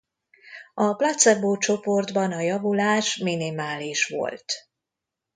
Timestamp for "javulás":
2.39-3.17